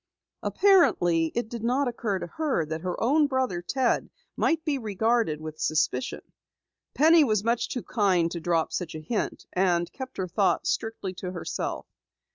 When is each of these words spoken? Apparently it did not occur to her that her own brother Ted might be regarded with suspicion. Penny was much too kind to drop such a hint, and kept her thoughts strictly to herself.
Apparently 0.41 1.27
it 1.35 1.47
did 1.47 1.63
not 1.63 1.87
occur 1.87 2.17
to 2.17 2.25
her 2.25 2.65
that 2.65 2.81
her 2.81 2.99
own 2.99 3.27
brother 3.27 3.61
Ted 3.61 4.09
might 4.35 4.65
be 4.65 4.79
regarded 4.79 5.39
with 5.39 5.59
suspicion. 5.59 6.21
Penny 6.95 7.23
was 7.23 7.43
much 7.43 7.69
too 7.69 7.83
kind 7.83 8.31
to 8.31 8.39
drop 8.39 8.73
such 8.73 8.95
a 8.95 8.99
hint, 8.99 9.45
and 9.53 9.91
kept 9.93 10.17
her 10.17 10.27
thoughts 10.27 10.71
strictly 10.71 11.13
to 11.13 11.33
herself. 11.33 11.85